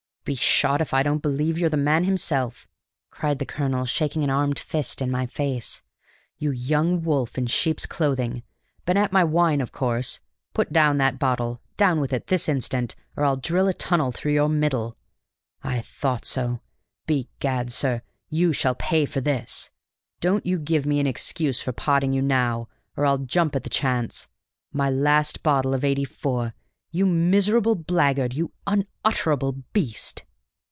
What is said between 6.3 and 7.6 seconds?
"You young wolf in